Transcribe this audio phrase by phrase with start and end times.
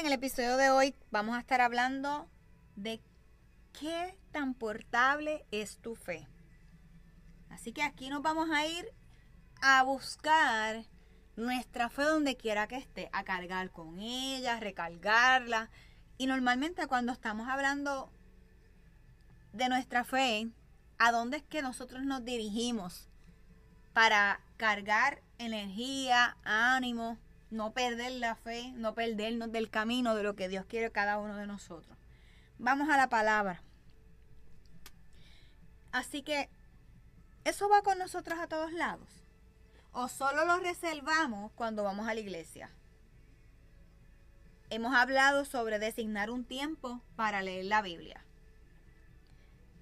[0.00, 2.28] En el episodio de hoy vamos a estar hablando
[2.76, 3.00] de
[3.78, 6.26] qué tan portable es tu fe.
[7.50, 8.92] Así que aquí nos vamos a ir
[9.60, 10.86] a buscar
[11.36, 15.70] nuestra fe donde quiera que esté, a cargar con ella, recargarla.
[16.16, 18.10] Y normalmente cuando estamos hablando
[19.52, 20.50] de nuestra fe,
[20.98, 23.08] ¿a dónde es que nosotros nos dirigimos
[23.92, 27.18] para cargar energía, ánimo?
[27.52, 31.36] No perder la fe, no perdernos del camino de lo que Dios quiere cada uno
[31.36, 31.98] de nosotros.
[32.58, 33.62] Vamos a la palabra.
[35.92, 36.48] Así que,
[37.44, 39.22] ¿eso va con nosotros a todos lados?
[39.92, 42.70] ¿O solo lo reservamos cuando vamos a la iglesia?
[44.70, 48.24] Hemos hablado sobre designar un tiempo para leer la Biblia.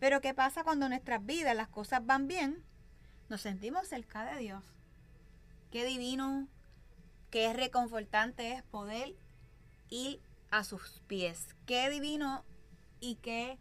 [0.00, 2.64] Pero ¿qué pasa cuando en nuestras vidas las cosas van bien?
[3.28, 4.64] Nos sentimos cerca de Dios.
[5.70, 6.48] Qué divino
[7.30, 9.14] Qué reconfortante es poder
[9.88, 10.20] ir
[10.50, 11.54] a sus pies.
[11.64, 12.44] Qué divino
[12.98, 13.58] y qué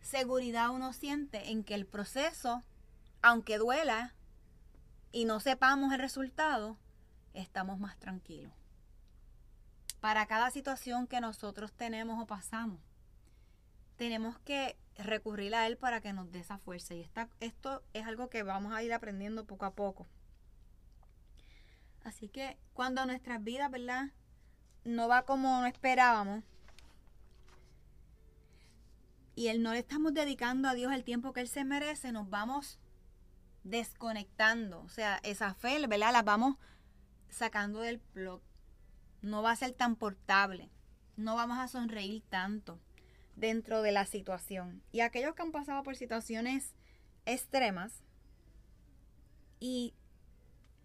[0.00, 2.64] seguridad uno siente en que el proceso,
[3.22, 4.14] aunque duela
[5.12, 6.78] y no sepamos el resultado,
[7.34, 8.52] estamos más tranquilos.
[10.00, 12.80] Para cada situación que nosotros tenemos o pasamos,
[13.96, 16.94] tenemos que recurrir a Él para que nos dé esa fuerza.
[16.94, 17.06] Y
[17.40, 20.06] esto es algo que vamos a ir aprendiendo poco a poco.
[22.04, 24.10] Así que cuando nuestras vidas, ¿verdad?
[24.84, 26.44] No va como esperábamos.
[29.34, 32.28] Y él no le estamos dedicando a Dios el tiempo que Él se merece, nos
[32.28, 32.78] vamos
[33.64, 34.80] desconectando.
[34.82, 36.12] O sea, esa fe, ¿verdad?
[36.12, 36.56] La vamos
[37.28, 38.42] sacando del plot.
[39.22, 40.70] No va a ser tan portable.
[41.16, 42.80] No vamos a sonreír tanto
[43.36, 44.82] dentro de la situación.
[44.92, 46.74] Y aquellos que han pasado por situaciones
[47.26, 48.02] extremas
[49.58, 49.94] y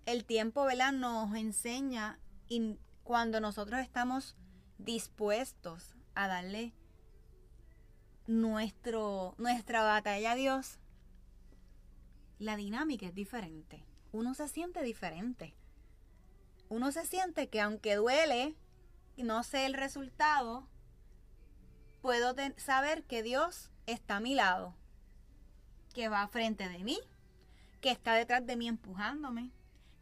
[0.05, 0.91] el tiempo, ¿verdad?
[0.91, 4.35] Nos enseña y cuando nosotros estamos
[4.77, 6.73] dispuestos a darle
[8.27, 10.79] nuestro, nuestra batalla a Dios,
[12.39, 13.85] la dinámica es diferente.
[14.11, 15.55] Uno se siente diferente.
[16.69, 18.55] Uno se siente que aunque duele
[19.17, 20.67] no sé el resultado,
[22.01, 24.75] puedo saber que Dios está a mi lado,
[25.93, 26.99] que va frente de mí,
[27.81, 29.51] que está detrás de mí empujándome,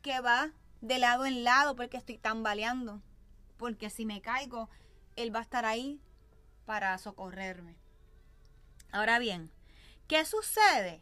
[0.03, 0.51] que va
[0.81, 3.01] de lado en lado porque estoy tambaleando.
[3.57, 4.69] Porque si me caigo,
[5.15, 5.99] Él va a estar ahí
[6.65, 7.77] para socorrerme.
[8.91, 9.51] Ahora bien,
[10.07, 11.01] ¿qué sucede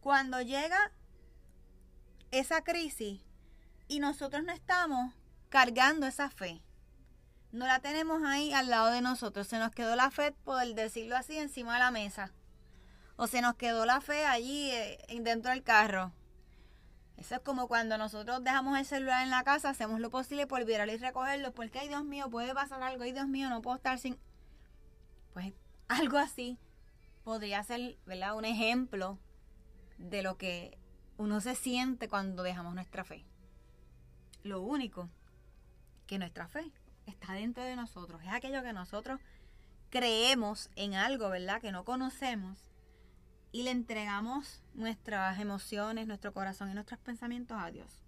[0.00, 0.92] cuando llega
[2.32, 3.22] esa crisis
[3.88, 5.14] y nosotros no estamos
[5.48, 6.60] cargando esa fe?
[7.52, 9.46] No la tenemos ahí al lado de nosotros.
[9.46, 12.32] Se nos quedó la fe, por decirlo así, encima de la mesa.
[13.16, 16.12] O se nos quedó la fe allí eh, dentro del carro.
[17.16, 20.64] Eso es como cuando nosotros dejamos el celular en la casa, hacemos lo posible por
[20.64, 23.76] virar y recogerlo, porque, ay Dios mío, puede pasar algo, ay Dios mío, no puedo
[23.76, 24.18] estar sin...
[25.32, 25.52] Pues
[25.88, 26.58] algo así
[27.22, 28.36] podría ser, ¿verdad?
[28.36, 29.18] Un ejemplo
[29.98, 30.78] de lo que
[31.16, 33.24] uno se siente cuando dejamos nuestra fe.
[34.42, 35.08] Lo único
[36.06, 36.72] que nuestra fe
[37.06, 39.20] está dentro de nosotros, es aquello que nosotros
[39.90, 41.60] creemos en algo, ¿verdad?
[41.60, 42.73] Que no conocemos
[43.54, 48.02] y le entregamos nuestras emociones, nuestro corazón y nuestros pensamientos a Dios.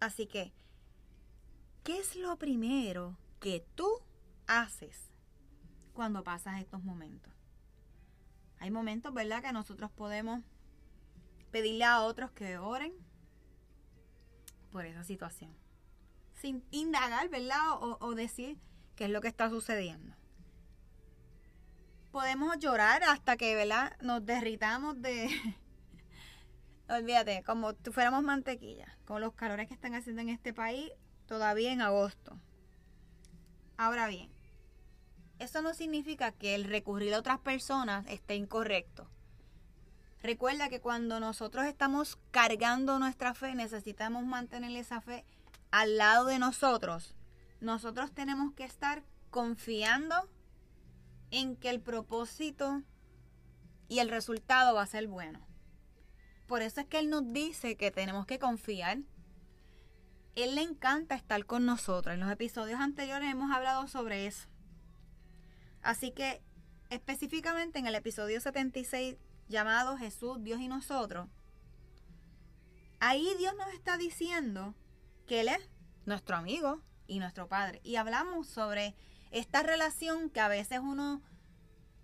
[0.00, 0.52] Así que,
[1.84, 3.88] ¿qué es lo primero que tú
[4.48, 5.12] haces
[5.92, 7.32] cuando pasas estos momentos?
[8.58, 10.42] Hay momentos, ¿verdad?, que nosotros podemos
[11.52, 12.92] pedirle a otros que oren
[14.72, 15.54] por esa situación.
[16.34, 17.74] Sin indagar, ¿verdad?
[17.74, 18.58] O, o decir
[18.96, 20.16] qué es lo que está sucediendo
[22.10, 23.96] podemos llorar hasta que, ¿verdad?
[24.00, 25.30] Nos derritamos de...
[26.88, 30.90] Olvídate, como si fuéramos mantequilla, con los calores que están haciendo en este país
[31.26, 32.36] todavía en agosto.
[33.76, 34.30] Ahora bien,
[35.38, 39.08] eso no significa que el recurrir a otras personas esté incorrecto.
[40.22, 45.24] Recuerda que cuando nosotros estamos cargando nuestra fe, necesitamos mantener esa fe
[45.70, 47.14] al lado de nosotros.
[47.60, 50.28] Nosotros tenemos que estar confiando
[51.30, 52.82] en que el propósito
[53.88, 55.46] y el resultado va a ser bueno.
[56.46, 58.98] Por eso es que Él nos dice que tenemos que confiar.
[60.34, 62.14] Él le encanta estar con nosotros.
[62.14, 64.48] En los episodios anteriores hemos hablado sobre eso.
[65.82, 66.42] Así que
[66.88, 69.16] específicamente en el episodio 76
[69.48, 71.28] llamado Jesús, Dios y nosotros,
[72.98, 74.74] ahí Dios nos está diciendo
[75.26, 75.70] que Él es
[76.04, 77.80] nuestro amigo y nuestro Padre.
[77.82, 78.94] Y hablamos sobre
[79.30, 81.22] esta relación que a veces uno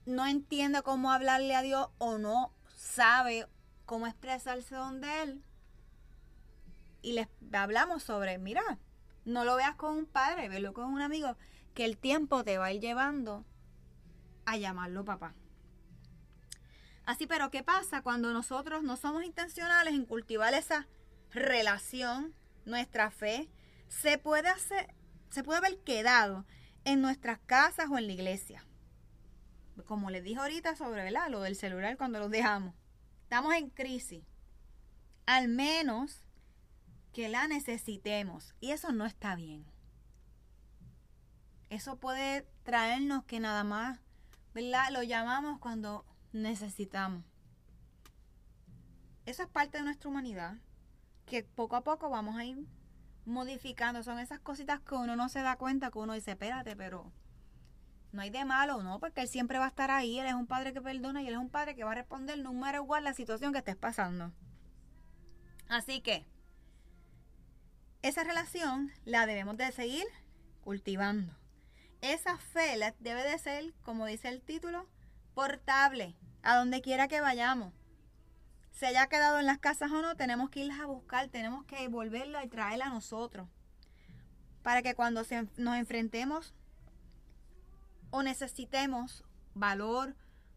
[0.05, 3.46] no entiende cómo hablarle a Dios o no sabe
[3.84, 5.43] cómo expresarse donde Él.
[7.02, 8.78] Y les hablamos sobre, mira,
[9.25, 11.37] no lo veas con un padre, velo con un amigo,
[11.75, 13.44] que el tiempo te va a ir llevando
[14.44, 15.34] a llamarlo papá.
[17.05, 20.87] Así, pero ¿qué pasa cuando nosotros no somos intencionales en cultivar esa
[21.31, 22.34] relación,
[22.64, 23.49] nuestra fe?
[23.88, 24.93] Se puede hacer,
[25.31, 26.44] se puede haber quedado
[26.86, 28.64] en nuestras casas o en la iglesia.
[29.86, 32.74] Como les dije ahorita sobre lo del celular cuando los dejamos.
[33.24, 34.22] Estamos en crisis.
[35.26, 36.22] Al menos
[37.12, 38.54] que la necesitemos.
[38.60, 39.66] Y eso no está bien.
[41.70, 43.98] Eso puede traernos que nada más,
[44.54, 44.90] ¿verdad?
[44.92, 47.24] Lo llamamos cuando necesitamos.
[49.26, 50.56] Eso es parte de nuestra humanidad.
[51.26, 52.64] Que poco a poco vamos a ir
[53.26, 54.02] modificando.
[54.02, 57.12] Son esas cositas que uno no se da cuenta, que uno dice, espérate, pero
[58.12, 58.99] no hay de malo, ¿no?
[58.99, 61.34] Porque él siempre va a estar ahí, él es un padre que perdona y él
[61.34, 64.32] es un padre que va a responder no matter igual la situación que estés pasando.
[65.69, 66.25] Así que,
[68.02, 70.06] esa relación la debemos de seguir
[70.62, 71.34] cultivando.
[72.00, 74.88] Esa fe debe de ser, como dice el título,
[75.34, 77.72] portable, a donde quiera que vayamos
[78.76, 81.88] se haya quedado en las casas o no, tenemos que irlas a buscar, tenemos que
[81.88, 83.49] volverla y traerla a nosotros.
[84.62, 85.23] Para que cuando
[85.56, 86.55] nos enfrentemos
[88.11, 89.25] o necesitemos
[89.55, 90.14] valor,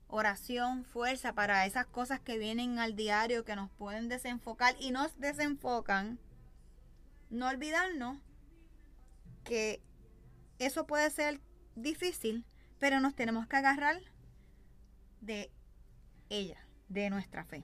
[0.07, 5.18] oración, fuerza para esas cosas que vienen al diario, que nos pueden desenfocar y nos
[5.18, 6.19] desenfocan,
[7.30, 8.18] no olvidarnos
[9.45, 9.81] que
[10.57, 11.39] eso puede ser
[11.75, 12.44] difícil,
[12.80, 14.01] pero nos tenemos que agarrar
[15.22, 15.53] de
[16.27, 17.63] ella, de nuestra fe.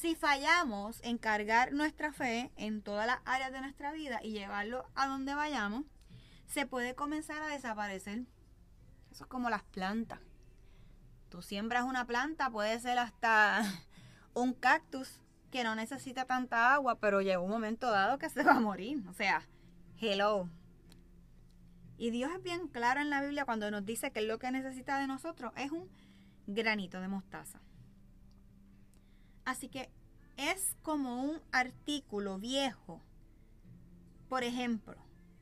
[0.00, 4.86] Si fallamos en cargar nuestra fe en todas las áreas de nuestra vida y llevarlo
[4.94, 5.84] a donde vayamos,
[6.46, 8.20] se puede comenzar a desaparecer.
[9.10, 10.18] Eso es como las plantas.
[11.28, 13.62] Tú siembras una planta, puede ser hasta
[14.32, 18.52] un cactus que no necesita tanta agua, pero llega un momento dado que se va
[18.52, 19.04] a morir.
[19.06, 19.46] O sea,
[20.00, 20.48] hello.
[21.98, 24.98] Y Dios es bien claro en la Biblia cuando nos dice que lo que necesita
[24.98, 25.90] de nosotros es un
[26.46, 27.60] granito de mostaza.
[29.50, 29.90] Así que
[30.36, 33.02] es como un artículo viejo.
[34.28, 34.94] Por ejemplo,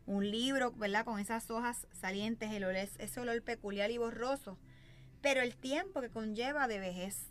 [0.07, 1.05] un libro, ¿verdad?
[1.05, 4.57] Con esas hojas salientes, el olor, ese olor peculiar y borroso.
[5.21, 7.29] Pero el tiempo que conlleva de vejez.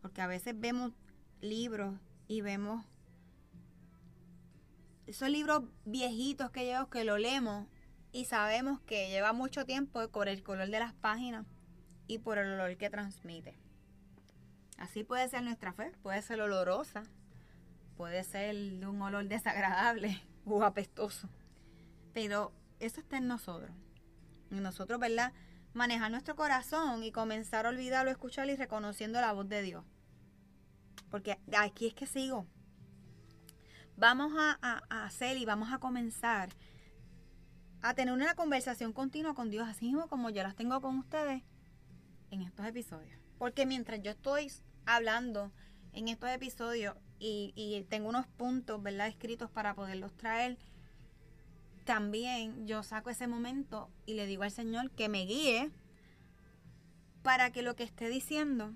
[0.00, 0.90] Porque a veces vemos
[1.40, 1.94] libros
[2.26, 2.84] y vemos
[5.06, 7.68] esos libros viejitos que llevamos que lo leemos
[8.10, 11.46] y sabemos que lleva mucho tiempo por el color de las páginas
[12.08, 13.61] y por el olor que transmite.
[14.78, 17.04] Así puede ser nuestra fe, puede ser olorosa,
[17.96, 21.28] puede ser de un olor desagradable o apestoso.
[22.12, 23.70] Pero eso está en nosotros.
[24.50, 25.32] En nosotros, ¿verdad?
[25.72, 29.84] Manejar nuestro corazón y comenzar a olvidarlo, escucharlo y reconociendo la voz de Dios.
[31.10, 32.46] Porque aquí es que sigo.
[33.96, 36.50] Vamos a, a hacer y vamos a comenzar
[37.82, 41.42] a tener una conversación continua con Dios, así mismo como yo las tengo con ustedes
[42.30, 43.21] en estos episodios.
[43.42, 44.52] Porque mientras yo estoy
[44.86, 45.50] hablando
[45.92, 50.56] en estos episodios y, tengo unos puntos, ¿verdad?, escritos para poderlos traer,
[51.84, 55.72] también yo saco ese momento y le digo al Señor que me guíe
[57.24, 58.74] para que lo que esté diciendo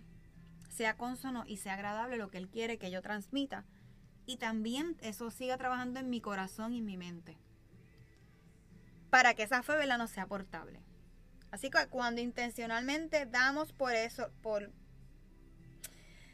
[0.69, 3.65] sea consono y sea agradable lo que Él quiere que yo transmita.
[4.27, 7.39] Y también eso siga trabajando en mi corazón y en mi mente.
[9.11, 10.81] Para que esa fe no sea portable.
[11.57, 14.71] Así que cuando intencionalmente damos por eso, por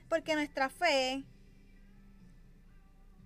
[0.08, 1.24] porque nuestra fe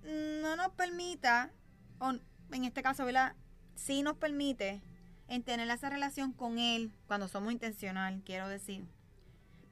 [0.03, 1.51] no nos permita,
[1.99, 2.11] o
[2.53, 3.35] en este caso, ¿verdad?
[3.77, 4.83] Sí nos permite
[5.29, 8.87] en tener esa relación con Él cuando somos intencional, quiero decir.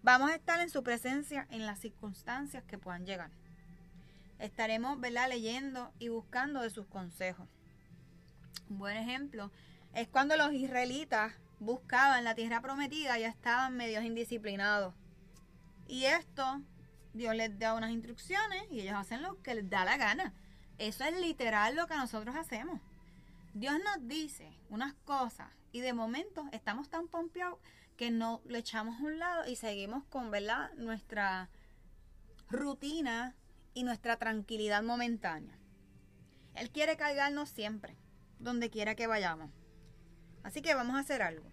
[0.02, 3.32] Vamos a estar en su presencia en las circunstancias que puedan llegar.
[4.38, 7.46] Estaremos, ¿verdad?, leyendo y buscando de sus consejos.
[8.70, 9.52] Un buen ejemplo
[9.92, 14.94] es cuando los israelitas buscaban la tierra prometida, ya estaban medios indisciplinados.
[15.86, 16.62] Y esto,
[17.12, 20.34] Dios les da unas instrucciones y ellos hacen lo que les da la gana.
[20.78, 22.80] Eso es literal lo que nosotros hacemos.
[23.52, 27.58] Dios nos dice unas cosas y de momento estamos tan pompeados
[27.96, 30.72] que no lo echamos a un lado y seguimos con, ¿verdad?
[30.74, 31.48] Nuestra
[32.48, 33.36] rutina
[33.72, 35.56] y nuestra tranquilidad momentánea.
[36.54, 37.96] Él quiere cargarnos siempre,
[38.38, 39.50] donde quiera que vayamos.
[40.44, 41.46] Así que vamos a hacer algo.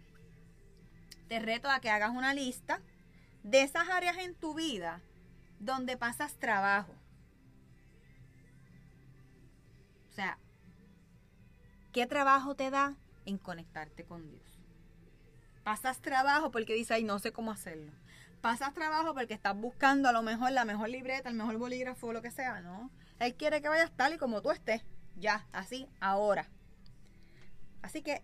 [1.27, 2.81] Te reto a que hagas una lista
[3.43, 5.01] de esas áreas en tu vida
[5.60, 6.93] donde pasas trabajo.
[10.10, 10.38] O sea,
[11.93, 12.95] ¿qué trabajo te da
[13.25, 14.60] en conectarte con Dios?
[15.63, 17.93] Pasas trabajo porque dices, ay, no sé cómo hacerlo.
[18.41, 22.21] Pasas trabajo porque estás buscando a lo mejor la mejor libreta, el mejor bolígrafo lo
[22.21, 22.89] que sea, ¿no?
[23.19, 24.81] Él quiere que vayas tal y como tú estés.
[25.15, 26.50] Ya, así, ahora.
[27.83, 28.24] Así que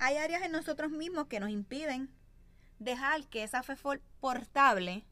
[0.00, 2.10] hay áreas en nosotros mismos que nos impiden
[2.78, 3.76] dejar que esa fe
[4.18, 5.04] portable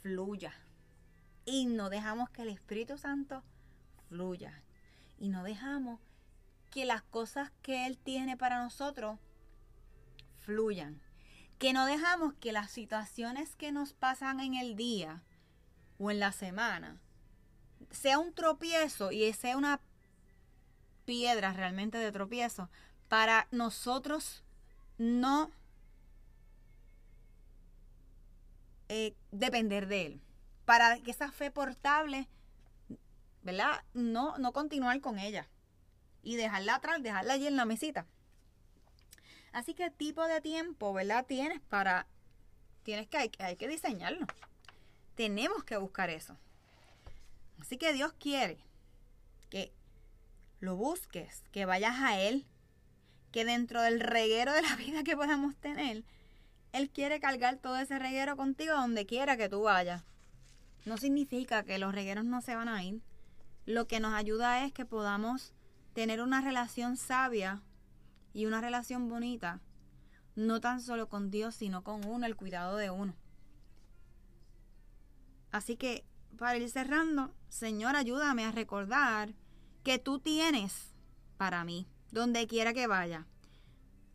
[0.00, 0.54] fluya.
[1.44, 3.44] Y no dejamos que el Espíritu Santo
[4.08, 4.62] fluya.
[5.18, 6.00] Y no dejamos
[6.70, 9.18] que las cosas que Él tiene para nosotros
[10.38, 11.02] fluyan.
[11.58, 15.22] Que no dejamos que las situaciones que nos pasan en el día
[15.98, 16.98] o en la semana
[17.90, 19.82] sea un tropiezo y sea una
[21.04, 22.70] piedra realmente de tropiezo
[23.10, 24.44] para nosotros
[24.96, 25.50] no
[28.88, 30.20] eh, depender de él.
[30.64, 32.28] Para que esa fe portable,
[33.42, 33.82] ¿verdad?
[33.94, 35.48] No, no continuar con ella.
[36.22, 38.06] Y dejarla atrás, dejarla allí en la mesita.
[39.52, 41.26] Así que tipo de tiempo, ¿verdad?
[41.26, 42.06] Tienes para...
[42.84, 44.24] Tienes que, hay, hay que diseñarlo.
[45.16, 46.36] Tenemos que buscar eso.
[47.60, 48.64] Así que Dios quiere
[49.50, 49.72] que
[50.60, 52.46] lo busques, que vayas a Él,
[53.30, 56.04] que dentro del reguero de la vida que podamos tener,
[56.72, 60.04] Él quiere cargar todo ese reguero contigo donde quiera que tú vayas.
[60.84, 63.02] No significa que los regueros no se van a ir.
[63.66, 65.52] Lo que nos ayuda es que podamos
[65.92, 67.62] tener una relación sabia
[68.32, 69.60] y una relación bonita,
[70.36, 73.14] no tan solo con Dios, sino con uno, el cuidado de uno.
[75.50, 76.04] Así que,
[76.38, 79.34] para ir cerrando, Señor, ayúdame a recordar
[79.82, 80.94] que tú tienes
[81.36, 83.26] para mí, donde quiera que vaya.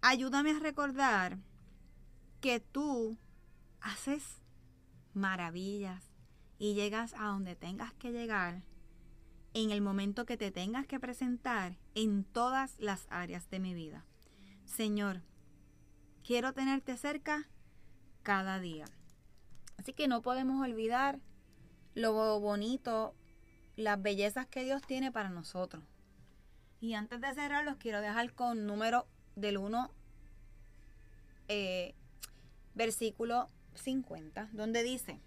[0.01, 1.39] Ayúdame a recordar
[2.41, 3.17] que tú
[3.81, 4.41] haces
[5.13, 6.11] maravillas
[6.57, 8.63] y llegas a donde tengas que llegar
[9.53, 14.05] en el momento que te tengas que presentar en todas las áreas de mi vida.
[14.65, 15.21] Señor,
[16.23, 17.47] quiero tenerte cerca
[18.21, 18.85] cada día.
[19.77, 21.19] Así que no podemos olvidar
[21.93, 23.15] lo bonito,
[23.77, 25.83] las bellezas que Dios tiene para nosotros.
[26.85, 29.91] Y antes de cerrar, los quiero dejar con número del 1,
[31.47, 31.95] eh,
[32.75, 35.19] versículo 50, donde dice,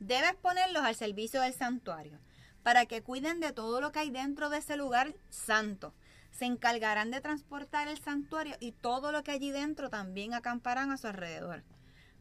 [0.00, 2.18] debes ponerlos al servicio del santuario
[2.62, 5.92] para que cuiden de todo lo que hay dentro de ese lugar santo.
[6.30, 10.96] Se encargarán de transportar el santuario y todo lo que allí dentro también acamparán a
[10.96, 11.62] su alrededor.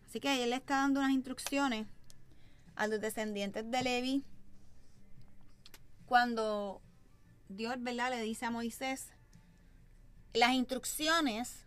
[0.05, 1.87] Así que él le está dando unas instrucciones
[2.75, 4.23] a los descendientes de Levi
[6.05, 6.81] cuando
[7.49, 8.09] Dios ¿verdad?
[8.09, 9.11] le dice a Moisés
[10.33, 11.65] las instrucciones,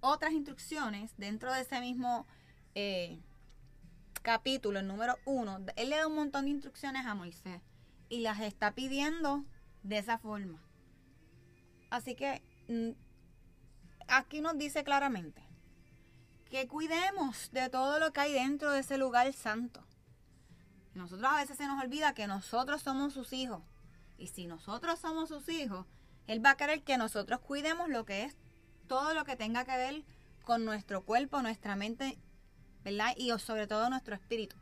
[0.00, 2.26] otras instrucciones dentro de ese mismo
[2.74, 3.20] eh,
[4.22, 7.60] capítulo, el número uno, él le da un montón de instrucciones a Moisés
[8.08, 9.44] y las está pidiendo
[9.82, 10.60] de esa forma.
[11.90, 12.90] Así que mm,
[14.08, 15.42] aquí nos dice claramente
[16.50, 19.84] que cuidemos de todo lo que hay dentro de ese lugar santo.
[20.94, 23.62] Nosotros a veces se nos olvida que nosotros somos sus hijos.
[24.18, 25.86] Y si nosotros somos sus hijos,
[26.26, 28.36] Él va a querer que nosotros cuidemos lo que es
[28.88, 30.04] todo lo que tenga que ver
[30.44, 32.18] con nuestro cuerpo, nuestra mente,
[32.84, 33.14] ¿verdad?
[33.16, 34.56] Y sobre todo nuestro espíritu,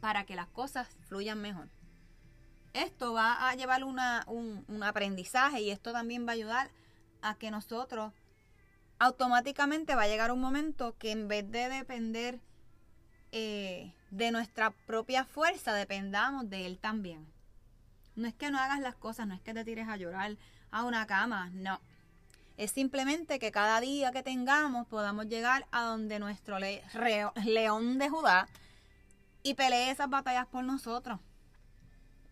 [0.00, 1.68] para que las cosas fluyan mejor.
[2.72, 3.98] Esto va a llevar un,
[4.68, 6.70] un aprendizaje y esto también va a ayudar
[7.20, 8.12] a que nosotros
[9.00, 12.38] automáticamente va a llegar un momento que en vez de depender
[13.32, 17.26] eh, de nuestra propia fuerza, dependamos de Él también.
[18.16, 20.36] No es que no hagas las cosas, no es que te tires a llorar
[20.70, 21.80] a una cama, no.
[22.56, 28.48] Es simplemente que cada día que tengamos podamos llegar a donde nuestro león de Judá
[29.42, 31.20] y pelee esas batallas por nosotros.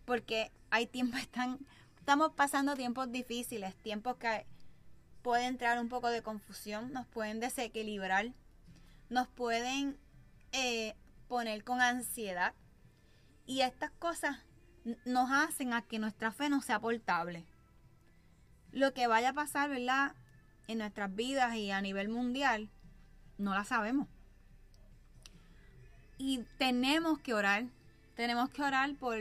[0.05, 1.19] Porque hay tiempos,
[1.97, 4.45] estamos pasando tiempos difíciles, tiempos que
[5.21, 8.31] puede entrar un poco de confusión, nos pueden desequilibrar,
[9.09, 9.97] nos pueden
[10.51, 10.95] eh,
[11.27, 12.53] poner con ansiedad.
[13.45, 14.37] Y estas cosas
[15.05, 17.45] nos hacen a que nuestra fe no sea portable.
[18.71, 20.15] Lo que vaya a pasar, ¿verdad?
[20.67, 22.69] En nuestras vidas y a nivel mundial,
[23.37, 24.07] no la sabemos.
[26.17, 27.65] Y tenemos que orar.
[28.15, 29.17] Tenemos que orar por,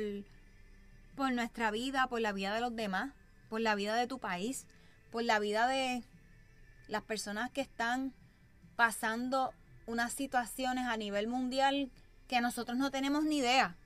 [1.15, 3.13] por nuestra vida, por la vida de los demás,
[3.49, 4.67] por la vida de tu país,
[5.11, 6.03] por la vida de
[6.89, 8.13] las personas que están
[8.77, 9.53] pasando
[9.87, 11.91] unas situaciones a nivel mundial
[12.27, 13.77] que nosotros no tenemos ni idea.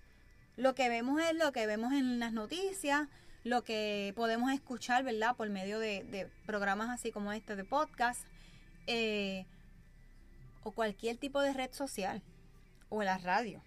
[0.57, 3.09] Lo que vemos es lo que vemos en las noticias,
[3.45, 5.35] lo que podemos escuchar, ¿verdad?
[5.37, 8.21] Por medio de, programas así como este de podcast,
[8.87, 9.47] eh,
[10.63, 12.23] o cualquier tipo de red social,
[12.89, 13.63] o la radio.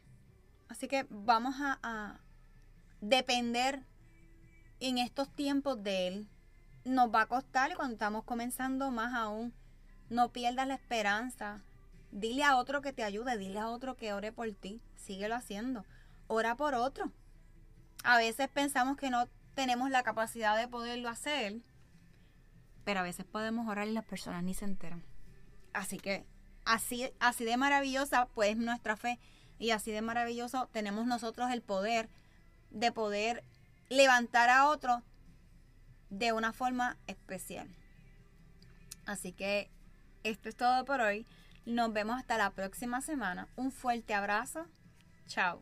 [0.70, 2.20] Así que vamos a, a
[3.02, 3.84] depender
[4.80, 6.30] en estos tiempos de Él,
[6.86, 9.54] nos va a costar y cuando estamos comenzando más aún.
[10.10, 11.64] No pierdas la esperanza.
[12.12, 14.82] Dile a otro que te ayude, dile a otro que ore por ti.
[14.96, 15.84] Síguelo haciendo.
[16.28, 17.12] Ora por otro.
[18.04, 21.62] A veces pensamos que no tenemos la capacidad de poderlo hacer,
[22.84, 25.04] pero a veces podemos orar y las personas ni se enteran.
[25.74, 26.26] Así que
[26.66, 29.20] así, así de maravillosa pues nuestra fe
[29.58, 32.10] y así de maravilloso tenemos nosotros el poder
[32.70, 33.44] de poder
[33.90, 35.04] levantar a otro
[36.10, 37.68] de una forma especial.
[39.06, 39.70] Así que
[40.24, 41.26] esto es todo por hoy.
[41.66, 43.48] Nos vemos hasta la próxima semana.
[43.56, 44.66] Un fuerte abrazo.
[45.28, 45.62] Chao.